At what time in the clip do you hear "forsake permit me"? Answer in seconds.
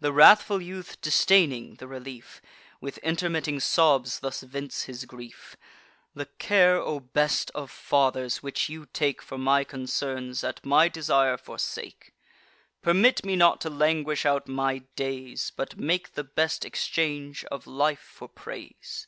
11.36-13.36